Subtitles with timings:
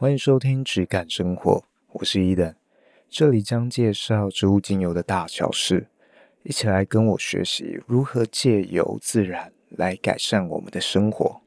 [0.00, 2.54] 欢迎收听质感生活，我是伊登，
[3.08, 5.88] 这里将介绍植物精油的大小事，
[6.44, 11.40] 一起来跟我学习如何借由自然来改善我们的生活。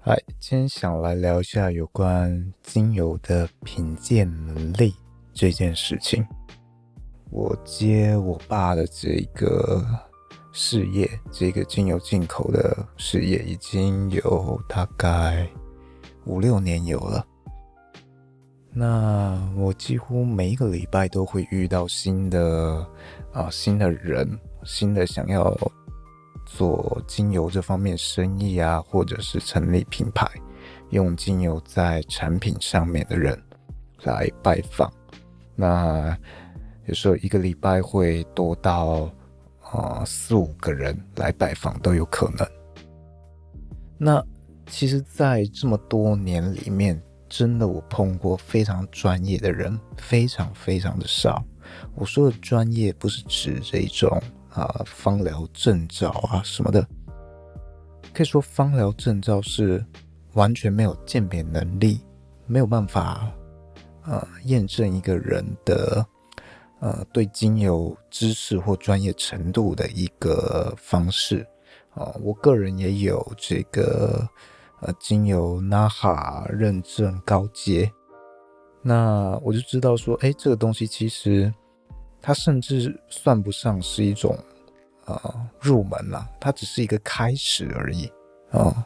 [0.00, 4.94] 嗨，今天想来聊一下有关精油的品鉴能力
[5.32, 6.26] 这件事情。
[7.30, 9.84] 我接我爸的这个
[10.52, 15.48] 事业，这个精油进口的事业，已经有大概
[16.24, 17.24] 五六年有了。
[18.72, 22.86] 那我几乎每一个礼拜都会遇到新的
[23.32, 25.56] 啊新的人，新的想要。
[26.50, 30.26] 做精油这方面生意啊，或者是成立品牌，
[30.88, 33.38] 用精油在产品上面的人
[34.04, 34.90] 来拜访。
[35.54, 36.16] 那
[36.88, 39.10] 有时候一个礼拜会多到
[39.60, 42.46] 啊四五个人来拜访都有可能。
[43.96, 44.24] 那
[44.66, 51.44] 其实，在这么多年里面，真的我碰过非常专业的人，非常非常的少。
[51.94, 54.10] 我说的专业，不是指这一种。
[54.50, 56.84] 啊，方疗证照啊什么的，
[58.12, 59.84] 可以说方疗证照是
[60.32, 62.00] 完全没有鉴别能力，
[62.46, 63.30] 没有办法
[64.04, 66.04] 呃验证一个人的
[66.80, 71.46] 呃对精油知识或专业程度的一个方式
[71.94, 72.14] 啊。
[72.22, 74.28] 我个人也有这个
[74.80, 77.90] 呃精油 NAHA 认证高阶，
[78.82, 81.52] 那我就知道说，哎，这个东西其实。
[82.20, 84.36] 它甚至算不上是一种，
[85.04, 88.10] 呃，入门了，它只是一个开始而已
[88.50, 88.84] 啊，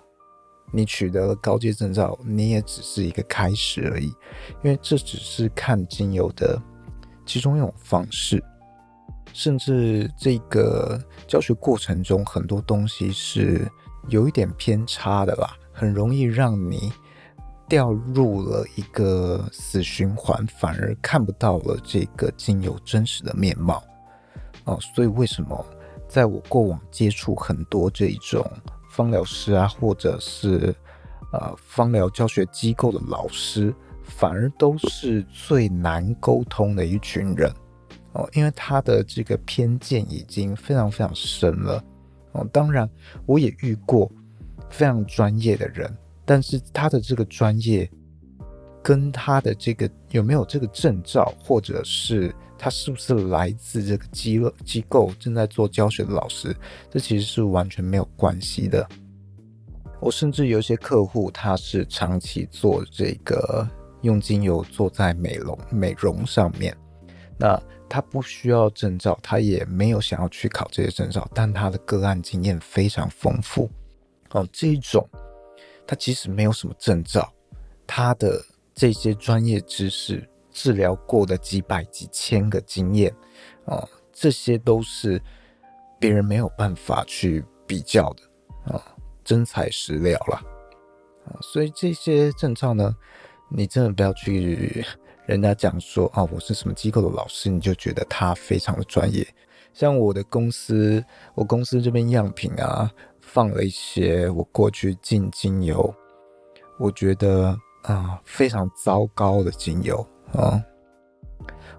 [0.71, 4.09] 你取得了高阶证照，你也只是一个开始而已，
[4.63, 6.61] 因为这只是看精油的
[7.25, 8.43] 其中一种方式，
[9.33, 13.71] 甚至这个教学过程中很多东西是
[14.09, 16.93] 有一点偏差的吧，很容易让你。
[17.69, 23.83] 掉入了一个死循环，反而看不到了这个精油真实的面貌
[24.65, 24.79] 哦。
[24.95, 25.65] 所以为什么
[26.07, 28.45] 在我过往接触很多这种
[28.91, 30.75] 芳疗师啊，或者是
[31.33, 33.75] 呃芳疗教学机构的老师，
[34.17, 37.51] 反而都是最难沟通的一群人
[38.13, 41.83] 哦，因为他的这个偏见已经非常非常深了
[42.33, 42.47] 哦。
[42.53, 42.89] 当然，
[43.27, 44.11] 我也遇过
[44.71, 45.93] 非常专业的人。
[46.25, 47.91] 但是他的这个专业，
[48.81, 56.55] 跟他的这个有没有这个证照，或者是他是不是来自这个机构机构正在做教学的老师，
[56.89, 58.89] 这其实是完全没有关系的。
[60.01, 63.69] 我甚至有一些客户，他是长期做这个
[64.03, 66.77] 用精油做在美容美容上面，
[67.39, 73.71] 那他不需要证照，他也没有想要去考这些证照，但他的个案经验非常丰富。
[74.31, 75.09] 哦，这一种。
[75.85, 77.31] 他即使没有什么证照，
[77.89, 78.41] 他的
[78.73, 83.11] 这些专业知识、治疗过的几百几千个经验
[83.67, 85.21] 啊、呃，这些都是
[85.99, 88.81] 别人没有办法去比较的啊、
[89.25, 90.37] 真材实料了
[91.27, 91.37] 啊。
[91.43, 92.97] 所以这些证照呢，
[93.55, 94.85] 你真的不要去
[95.27, 99.27] 人家讲说啊，我是什么机构的老师，你就觉得他非常的专业。
[99.73, 101.05] 像我的公司，
[101.35, 102.91] 我公司这边样品啊。
[103.25, 105.95] 放了一些我过去进精油，
[106.79, 110.63] 我觉得啊、非常糟糕的精油啊，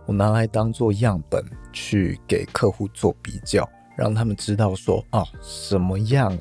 [0.07, 6.35] 我拿来当做样本去给客户做比较，让他们知道说啊什么样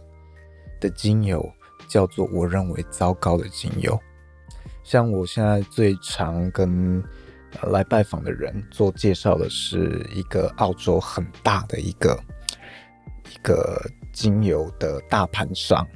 [0.81, 1.47] 的精油
[1.89, 3.99] 叫做我认为糟糕的精油。
[4.93, 7.03] 像我现在最常跟
[7.71, 12.23] 来拜访的人做介绍的是一个澳洲很大的一个
[13.35, 13.83] 一个。
[14.13, 15.89] 精油的大盘商，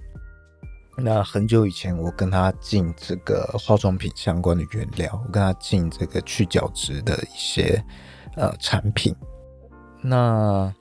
[0.96, 7.78] 那很久以前我跟他进这个化妆品相关的原料，我跟他进这个去角质的一些
[8.36, 9.14] 呃产品。
[10.00, 10.74] 那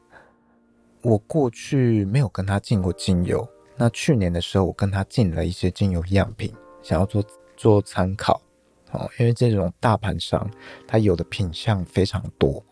[1.01, 3.45] 我过去没有跟他进过精油，
[3.75, 7.21] 那去年的时候我跟他进了一些精油样品，想要做
[7.57, 8.41] 做参考
[8.91, 10.49] 哦，因为这种大盘商
[10.87, 12.63] 它有的品相非常多。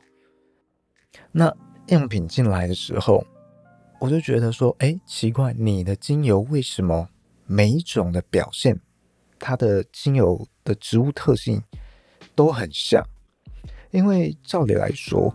[1.31, 1.53] 那
[1.87, 3.25] 样品进来的时候。
[3.99, 7.07] 我就觉得说，哎，奇怪，你的精油为什么
[7.45, 8.77] 每一种的表现，
[9.39, 11.63] 它的精油的植物特性
[12.35, 13.01] 都很像？
[13.91, 15.33] 因为照理来说，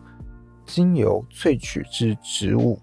[0.66, 2.78] 精油萃取之植物，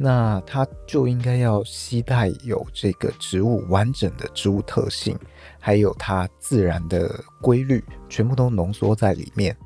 [0.00, 5.18] 那它就应该要携带有这个植物完整的植物特性，
[5.58, 7.12] 还有它自然的
[7.42, 9.56] 规律，全部都浓缩在里面。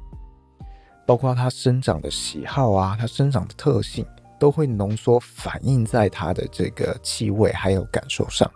[1.07, 4.07] 包括它生长的喜好啊，它生长的特性，
[4.41, 8.51] 都会浓缩反映在它的这个气味还有感受上。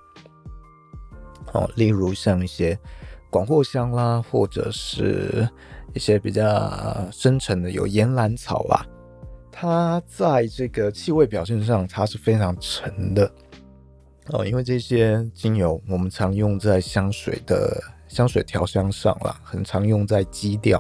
[1.52, 2.79] 哦，例如像一些
[3.31, 5.46] 广藿香啦，或者是
[5.93, 8.87] 一些比较深沉的有岩兰草啦，
[9.58, 13.32] 它在这个气味表现上，它是非常沉的。
[14.26, 20.79] 哦，因为这些精油我们常用在香水的香水调香上啦，很常用在基调，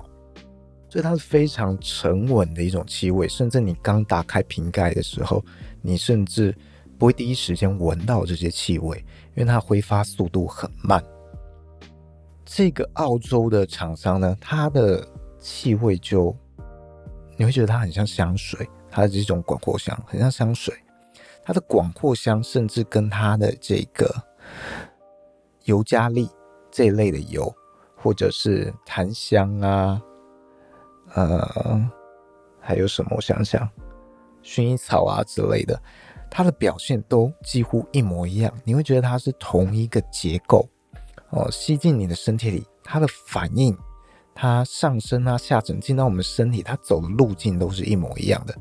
[0.90, 3.26] 所以它是非常沉稳的一种气味。
[3.26, 5.42] 甚至你刚打开瓶盖的时候，
[5.80, 6.54] 你甚至
[6.98, 8.98] 不会第一时间闻到这些气味，
[9.34, 11.02] 因为它挥发速度很慢。
[12.44, 15.02] 这个澳洲的厂商呢，它的
[15.38, 16.36] 气味就
[17.36, 20.74] 你会觉得它很像香水，它是这种广藿香很像香水。
[21.44, 24.12] 它的广藿香甚至跟它的这个
[25.64, 26.28] 尤加利
[26.72, 27.54] 这一类的油，
[27.96, 30.02] 或者是檀香啊，
[31.14, 31.90] 呃，
[32.60, 33.12] 还有什么？
[33.14, 33.68] 我想想，
[34.42, 35.80] 薰衣草啊之类的，
[36.28, 38.52] 它的表现都几乎一模一样。
[38.64, 40.68] 你会觉得它是同一个结构
[41.30, 43.76] 哦，吸进你的身体里，它的反应，
[44.38, 48.54] 它上升啊、下沉进到我们身体，它走的路径都是一模一样的。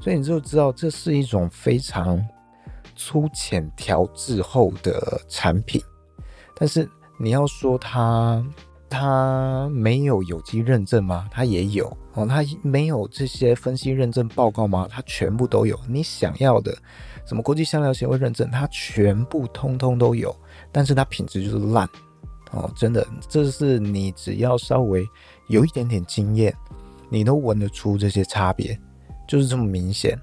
[0.00, 2.20] 所以你就知道这是一种非常
[2.96, 5.80] 粗浅调制后的产品，
[6.56, 8.44] 但是你要说它
[8.88, 11.28] 它没有有机认证吗？
[11.30, 12.26] 它也有哦。
[12.26, 14.88] 它没有这些分析认证报告吗？
[14.90, 15.78] 它全部都有。
[15.86, 16.76] 你想要的
[17.24, 20.34] 什么国际香料协会认证，它全部通通都有。
[20.72, 21.88] 但是它品质就是烂
[22.52, 25.06] 哦，真的，这是你只要稍微
[25.48, 26.54] 有一点点经验，
[27.08, 28.78] 你都闻得出这些差别。
[29.28, 30.18] 就是这么明显，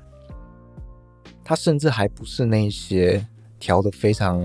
[1.41, 3.25] 它甚至还不是那些
[3.57, 4.37] 调的非常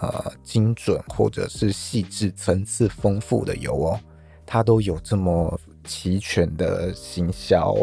[0.00, 4.00] 呃精准或者是细致、层次丰富的油哦，
[4.44, 7.74] 它都有这么齐全的行销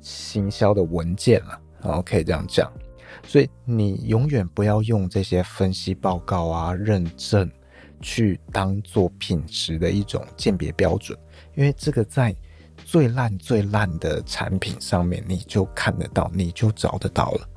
[0.00, 2.72] 行销的文件了，然后可以这样讲。
[3.22, 7.48] 所以你永远不要用这些分析报告啊、认证
[8.00, 11.18] 去当做品质的一种鉴别标准，
[11.54, 12.34] 因为这个在。
[12.84, 17.48] 最烂最烂的产品上面，你就看得到，你就找得到了。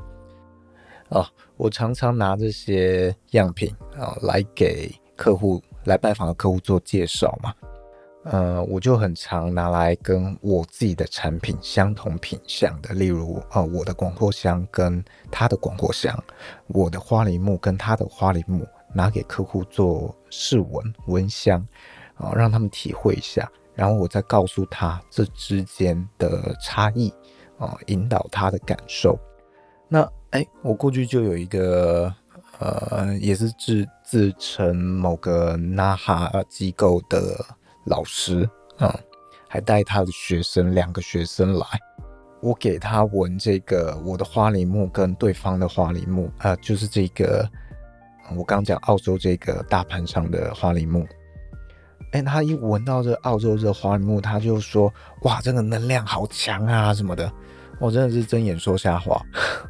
[1.09, 7.53] 哦，我常常拿这些样品啊来给客户来拜访的客户做介绍嘛。
[8.25, 15.01] 呃，我就很常拿来跟我自己的产品相同品相的，例如啊、我的广藿香跟
[15.31, 16.21] 他的广藿香，
[16.67, 21.65] 我的花梨木跟他的花梨木，拿给客户做试闻闻香
[22.15, 23.49] 啊、让他们体会一下。
[23.73, 27.11] 然后我再告诉他这之间的差异
[27.57, 29.17] 啊，引导他的感受。
[29.88, 32.13] 那哎，我过去就有一个
[32.59, 37.43] 呃，也是自自称某个 NAHA 机构的
[37.85, 38.47] 老师
[38.77, 38.99] 啊，
[39.47, 41.65] 还带他的学生两个学生来，
[42.41, 47.49] 我给他闻这个我的花梨木跟对方的花梨木啊，就是这个
[48.36, 51.06] 我刚讲澳洲这个大盘上的花梨木。
[52.12, 54.94] 哎，他一闻到这澳洲这花梨木，他就说
[55.24, 57.31] ：“哇，这个能量好强啊，什么的。”
[57.80, 59.19] 我真的是睁眼说瞎话，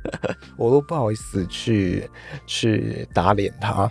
[0.58, 2.10] 我都不好意思去
[2.46, 3.90] 去打脸他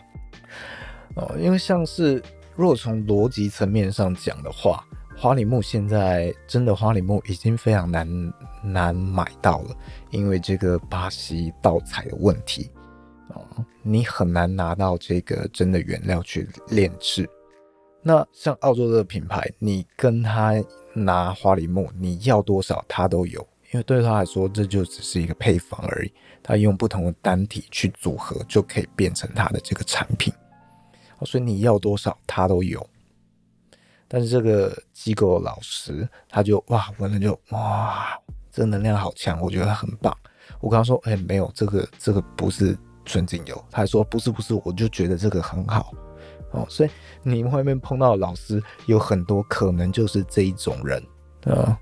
[1.15, 1.35] 哦。
[1.39, 2.23] 因为像是
[2.55, 4.85] 如果从逻辑层面上讲的话，
[5.17, 8.07] 花梨木现在真的花梨木已经非常难
[8.63, 9.77] 难买到了，
[10.11, 12.71] 因为这个巴西盗采的问题
[13.35, 17.29] 哦，你很难拿到这个真的原料去炼制。
[18.03, 20.55] 那像澳洲这个品牌，你跟他
[20.95, 23.41] 拿花梨木，你要多少他都有，
[23.73, 30.33] 因为对他来说这就只是一个配方而已，他用不同的单体去组合就可以变成他的这个产品，
[31.25, 32.85] 所以你要多少他都有。
[34.09, 38.19] 但是这个机构的老师他就哇闻了就哇，
[38.51, 40.17] 这个能量好强，我觉得很棒。
[40.61, 45.93] 我跟他说，哎，没有这个这个不是纯精油，他还说不是不是，我就觉得这个很好。
[46.53, 46.91] 哦，所以
[47.23, 51.01] 你外面碰到的老师有很多可能就是这一种人
[51.45, 51.79] 啊，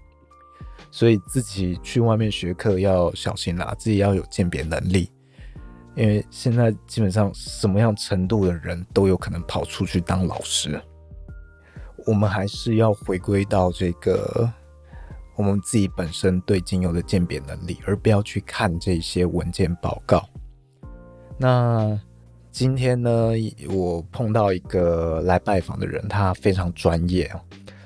[0.90, 5.10] 所以自己去外面学课要小心啦，自己要有鉴别能力，
[5.96, 10.78] 因为现在基本上什么样程度的人都有可能跑出去当老师。
[12.06, 14.50] 我们还是要回归到这个
[15.34, 20.28] 我们自己本身对精油的鉴别能力，而不要去看这些文件报告。
[21.38, 21.98] 那。
[22.50, 23.34] 今天呢，
[23.70, 27.40] 我碰到一个来拜访的人，他非常专业哦，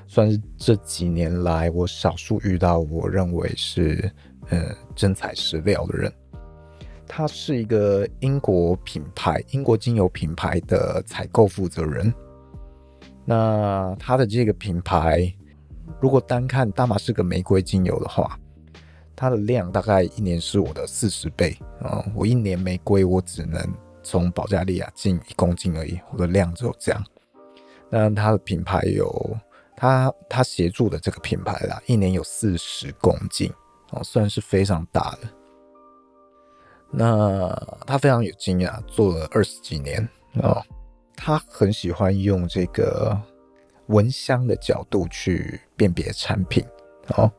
[0.07, 4.11] 算是这几年来我少数遇到我认为是
[4.49, 6.11] 呃真材实料的人。
[7.07, 12.11] 他是一个英国品牌、英国精油品牌的采购负责人。
[13.27, 15.31] 那他的这个品牌，
[16.01, 18.39] 如果单看大马士革玫瑰精油的话，
[19.23, 22.05] 它的量大概一年是我的四十倍啊！
[22.13, 23.65] 我一年玫瑰我只能
[24.03, 27.01] 从保加利亚进一公斤而已，我的量只有这样。
[27.89, 29.39] 那它的品牌有
[29.77, 33.49] 它它协助的这个品牌啦，一年有四十公斤
[33.93, 35.29] 哦，算是非常大的。
[36.91, 37.49] 那
[37.87, 40.07] 他非常有经验啊，做了二十几年
[40.43, 40.61] 哦。
[41.15, 43.17] 他很喜欢用这个
[43.87, 46.67] 闻香的角度去辨别产品
[47.17, 47.31] 哦。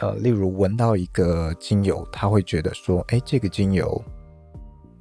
[0.00, 4.00] 呃，例如闻到一个精油，他会觉得说：“哎，这个精油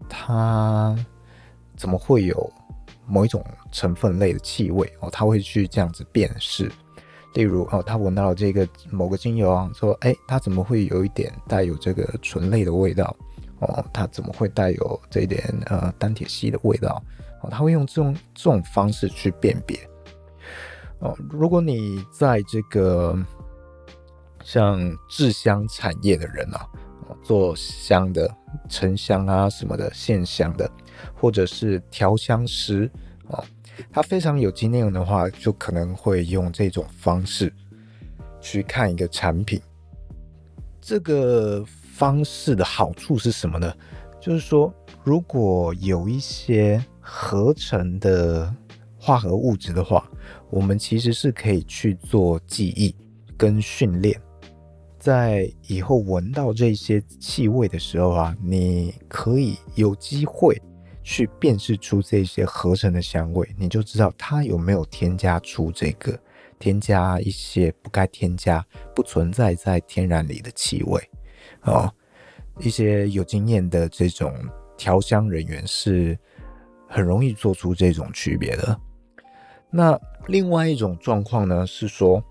[0.10, 0.96] 它
[1.76, 2.52] 怎么会有
[3.06, 6.72] 某一种成分类的气味？”哦，他会去这样子辨识。
[7.36, 13.16] 例如哦，他闻到了这个某个精油啊，说：“哎，它怎么会有一点带有这个醇类的味道？
[13.60, 17.00] 哦，它怎么会带有这一点呃单萜烯的味道？”
[17.44, 19.78] 哦，他会用这种这种方式去辨别。
[20.98, 23.16] 哦，如果你在这个
[24.48, 26.66] 像制香产业的人啊，
[27.22, 28.34] 做香的、
[28.70, 30.72] 沉香啊什么的、线香的，
[31.14, 32.90] 或者是调香师
[33.30, 33.44] 啊，
[33.92, 37.54] 他非常有经验的话，就可能会用这种方式
[38.40, 39.62] 去看一个产品。
[40.80, 43.76] 这个方式的好处是什么呢？
[44.18, 44.74] 就是说，
[45.04, 48.50] 如果有一些合成的
[48.98, 50.10] 化合物质的话，
[50.50, 52.96] 我们其实是可以去做记忆
[53.36, 54.18] 跟训练。
[55.08, 60.62] 在以后闻到这些气味的时候啊，你可以有机会
[61.02, 66.20] 去辨识出这些合成的香味，你就知道它有没有添加出这个
[66.60, 68.62] 添加一些不该添加、
[68.94, 71.02] 不存在在天然里的气味
[71.62, 71.90] 哦。
[72.60, 74.36] 一些有经验的这种
[74.76, 76.20] 调香人员是
[76.86, 78.78] 很容易做出这种区别的。
[79.70, 79.98] 那
[80.28, 82.22] 另外一种状况呢，是说，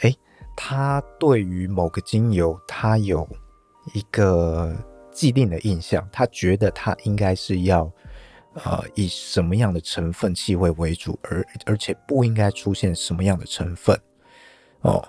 [0.00, 0.12] 哎。
[0.56, 3.28] 他对于某个精油，他有
[3.92, 4.74] 一个
[5.10, 7.90] 既定的印象，他觉得他应该是要，
[8.54, 13.98] 呃，以什么样的成分气味为主，而而且不应该出现什么样的成分，
[14.80, 15.06] 哦，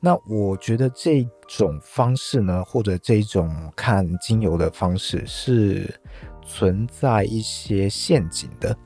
[0.00, 5.92] 那我觉得这种方式呢，或者这种看精油的方式是
[6.42, 8.76] 存在一些陷阱的，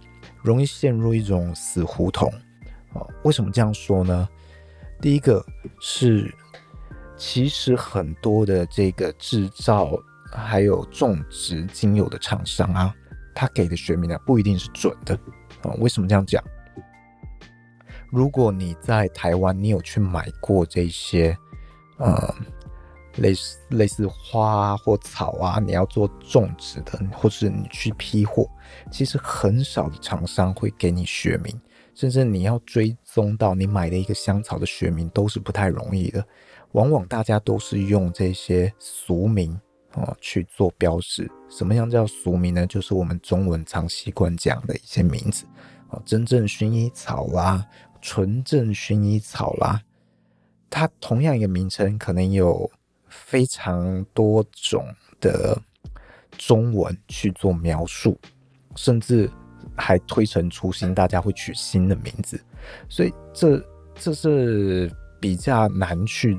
[0.42, 2.32] 容易陷入一种死胡同，
[2.94, 4.28] 哦，为什么这样说呢？
[5.02, 5.44] 第一个
[5.80, 6.32] 是，
[7.16, 9.90] 其实很多的这个制造
[10.30, 12.94] 还有种植精油的厂商啊，
[13.34, 15.18] 他给的学名呢不一定是准的
[15.62, 15.74] 啊。
[15.80, 16.40] 为什么这样讲？
[18.12, 21.36] 如果你在台湾，你有去买过这些，
[21.96, 22.32] 呃，
[23.16, 28.48] 类似类似花或草啊，你要做种植的，或是你去批货，
[28.92, 31.60] 其实很少的厂商会给你学名。
[31.94, 36.24] 甚至你要追踪到你买的一个香草的学名都是不太容易的，
[36.72, 39.52] 往往大家都是用这些俗名
[39.90, 41.30] 啊去做标识。
[41.50, 42.66] 什么样叫俗名呢？
[42.66, 45.44] 就是我们中文常习惯讲的一些名字
[45.88, 47.66] 啊，真正薰衣草啦，
[48.00, 49.82] 纯正薰衣草啦，
[50.70, 52.70] 它同样一个名称可能有
[53.08, 54.86] 非常多种
[55.20, 55.60] 的
[56.38, 58.18] 中文去做描述，
[58.76, 59.30] 甚至。
[59.76, 62.40] 还推陈出新，大家会取新的名字，
[62.88, 63.62] 所以这
[63.94, 66.38] 这是比较难去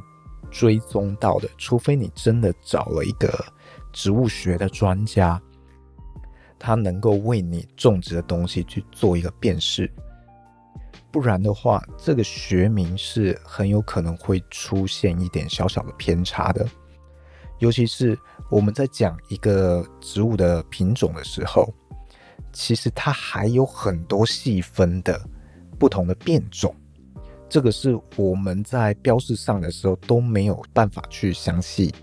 [0.51, 3.33] 追踪到的，除非你真的找了一个
[3.91, 5.41] 植物学的专家，
[6.59, 9.91] 他能够为你种植的东西去做一个辨识，
[11.11, 16.65] 不然的话，这个学名是很有可能会出现一点小小的偏差的，
[17.59, 18.17] 尤其是
[18.49, 21.67] 我们在讲一个植物的品种的时候。
[22.51, 25.19] 其实它还有很多细分的
[25.79, 26.75] 不同的变种，
[27.49, 31.93] 这个是我们在标示上的时候都没有办法去详细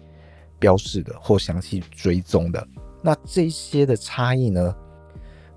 [0.59, 2.67] 标示的或详细追踪的。
[3.03, 4.75] 那这些的差异呢，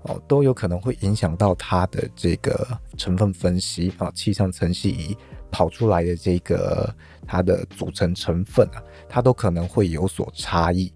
[0.02, 2.66] 哦，都有可能会影响到它的这个
[2.96, 5.16] 成分分析啊，气象层析仪
[5.50, 6.94] 跑出来的这个
[7.26, 10.92] 它的组成成分啊，它都可能会有所差异。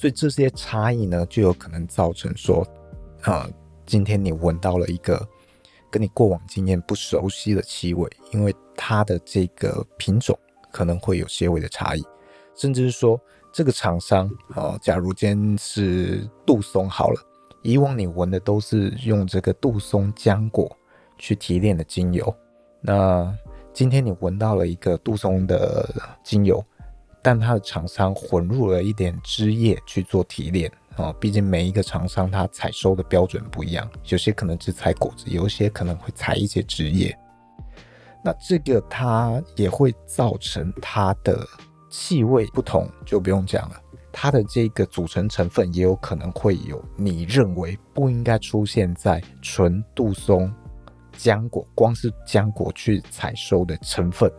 [0.00, 2.66] 所以这些差异呢，就有可能造成说。
[3.24, 3.46] 啊，
[3.84, 5.28] 今天你闻到了一个
[5.90, 10.34] 跟你过往经验不熟悉的气味，因为它的这个品种
[10.72, 12.02] 可能会有些微的差异，
[12.54, 13.20] 甚至是说
[13.52, 17.20] 这个厂商啊，假如今天是杜松好了，
[17.60, 20.74] 以往你闻的都是用这个杜松浆果
[21.18, 22.34] 去提炼的精油，
[22.80, 23.36] 那
[23.74, 25.86] 今天你闻到了一个杜松的
[26.24, 26.64] 精油，
[27.22, 30.70] 但它的厂商混入了一点枝叶去做提炼。
[30.96, 37.16] 啊，毕竟每一个厂商它采收的标准不一样，有些可能只采果子，有些可能会采一些枝叶。
[38.22, 41.46] 那这个它也会造成它的
[41.90, 43.80] 气味不同，就不用讲了。
[44.12, 50.52] 它的这个组成成分也有可能会有你认为不应该出现在纯杜松
[51.16, 54.30] 浆果，光是浆果去采收的成分，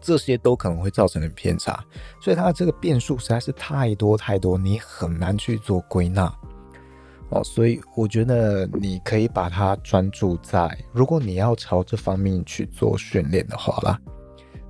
[0.00, 1.84] 这些都可能会造成偏差。
[2.20, 6.32] 所以它的这个变数实在是太多太多，你很难去做归纳。
[7.30, 13.96] 哦，所以我觉得你可以把它专注在，如果你要朝这方面去做训练的话啦，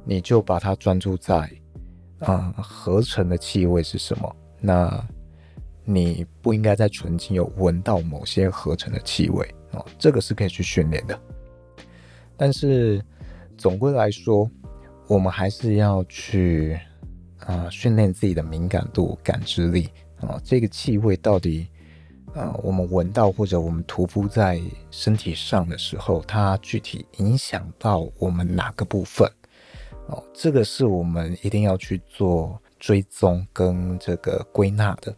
[0.05, 1.51] 你就把它专注在，
[2.19, 4.37] 啊、合成的气味是什么？
[4.61, 5.03] 那
[5.85, 11.19] 你不应该在纯净有闻到某些合成的气味哦，这个是可以去训练的。
[12.37, 13.03] 但是
[13.57, 14.49] 总归来说，
[15.11, 16.79] 我们还是要去
[17.40, 19.88] 啊训练自己的敏感度、感知力
[20.21, 21.67] 啊、哦，这个气味到底。
[22.33, 24.62] 呃，我们闻到或者我们涂敷在
[24.93, 29.29] 身体上的时候，它具体影响到我们哪个部分？
[30.07, 35.12] 哦，这个是我们一定要去做追踪跟这个归纳的。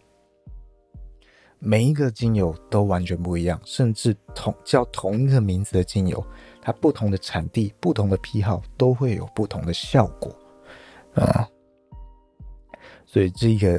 [1.59, 6.27] 每一个精油都完全不一样，甚至同叫同一个名字的精油，
[6.63, 10.35] 它不同的产地、不同的批号都会有不同的效果
[11.15, 11.47] 啊。
[13.05, 13.79] 所以这个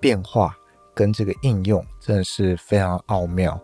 [0.00, 0.56] 变化。
[0.96, 3.60] 跟这个应用真的是非常奥妙，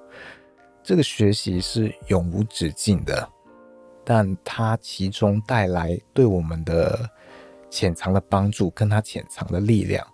[0.82, 3.30] 这个学习是永无止境的，
[4.04, 7.08] 但它其中带来对我们的
[7.70, 10.04] 潜藏的帮助，跟它潜藏的力量，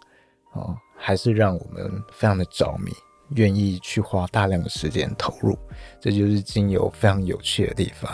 [0.52, 2.92] 啊，还是让我们非常的着迷，
[3.30, 5.58] 愿意去花大量的时间投入，
[5.98, 8.12] 这就是精油非常有趣的地方。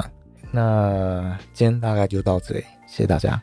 [0.53, 3.43] 那今天大概就到这里，谢谢大家。